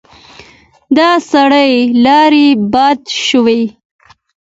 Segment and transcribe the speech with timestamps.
[0.95, 0.99] د
[1.31, 1.71] سړي
[2.05, 3.61] لاړې باد شوې.